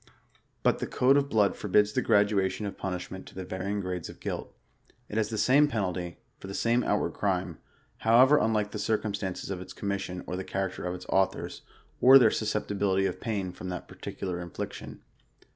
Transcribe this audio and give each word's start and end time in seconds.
But 0.63 0.79
the 0.79 0.87
code 0.87 1.15
of 1.15 1.29
blood 1.29 1.55
forbids 1.55 1.93
the 1.93 2.01
graduatif)n 2.01 2.65
of 2.65 2.75
punishment 2.75 3.27
to 3.27 3.35
the 3.35 3.45
varying 3.45 3.81
grades 3.81 4.09
of 4.09 4.19
guilt. 4.19 4.51
It 5.07 5.17
has 5.17 5.29
the 5.29 5.37
same 5.37 5.67
penalty, 5.67 6.17
for 6.39 6.47
the 6.47 6.55
same 6.55 6.83
out 6.83 6.97
ward 6.97 7.13
crime, 7.13 7.59
however 7.97 8.39
unlike 8.39 8.71
the 8.71 8.79
circumstances 8.79 9.51
of 9.51 9.61
its 9.61 9.75
commis 9.75 9.99
sion, 9.99 10.23
or 10.25 10.35
the 10.35 10.43
character 10.43 10.85
of 10.85 10.95
its 10.95 11.05
authors, 11.09 11.61
or 12.01 12.17
their 12.17 12.31
susceptibility 12.31 13.05
of 13.05 13.21
pain 13.21 13.51
from 13.51 13.69
that 13.69 13.87
particular 13.87 14.41
infliction. 14.41 15.03